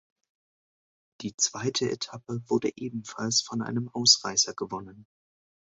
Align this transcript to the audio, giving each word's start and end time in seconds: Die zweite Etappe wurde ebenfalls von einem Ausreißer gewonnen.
Die 1.21 1.35
zweite 1.35 1.87
Etappe 1.91 2.41
wurde 2.47 2.71
ebenfalls 2.75 3.43
von 3.43 3.61
einem 3.61 3.87
Ausreißer 3.87 4.55
gewonnen. 4.55 5.05